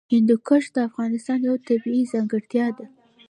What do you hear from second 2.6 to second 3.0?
ده.